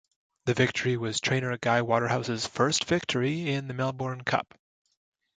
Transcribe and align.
The 0.45 0.55
victory 0.55 0.97
was 0.97 1.21
trainer 1.21 1.55
Gai 1.59 1.83
Waterhouse's 1.83 2.47
first 2.47 2.85
victory 2.85 3.49
in 3.51 3.67
the 3.67 3.75
Melbourne 3.75 4.23
Cup. 4.23 4.57